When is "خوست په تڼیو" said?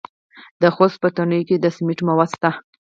0.75-1.47